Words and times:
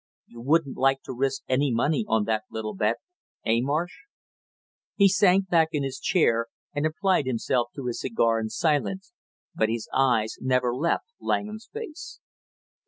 "You 0.25 0.41
wouldn't 0.41 0.77
like 0.77 1.03
to 1.03 1.13
risk 1.13 1.43
any 1.47 1.71
money 1.71 2.05
on 2.07 2.23
that 2.23 2.45
little 2.49 2.73
bet, 2.73 2.95
eh, 3.45 3.59
Marsh?" 3.61 3.93
He 4.95 5.07
sank 5.07 5.47
back 5.47 5.67
in 5.73 5.83
his 5.83 5.99
chair 5.99 6.47
and 6.73 6.87
applied 6.87 7.27
himself 7.27 7.67
to 7.75 7.85
his 7.85 7.99
cigar 8.01 8.39
in 8.39 8.49
silence, 8.49 9.13
but 9.53 9.69
his 9.69 9.87
eyes 9.93 10.37
never 10.41 10.73
left 10.73 11.05
Langham's 11.19 11.69
face. 11.71 12.19